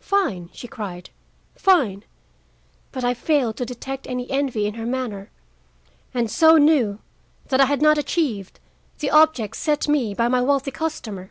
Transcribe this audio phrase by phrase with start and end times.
[0.00, 1.10] 'Fine,' she cried,
[1.54, 2.02] 'fine!'
[2.90, 5.30] But I failed to detect any envy in her manner,
[6.12, 6.98] and so knew
[7.46, 8.58] that I had not achieved
[8.98, 11.30] the object set me by my wealthy customer.